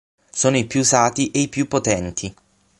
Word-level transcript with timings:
Sono 0.31 0.57
i 0.57 0.65
più 0.65 0.79
usati 0.79 1.29
e 1.29 1.41
i 1.41 1.47
più 1.47 1.67
potenti. 1.67 2.33